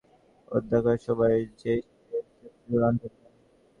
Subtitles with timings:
[0.51, 3.33] অদ্যকার সভাই যে এ-বিষয়ের চূড়ান্ত প্রমাণ।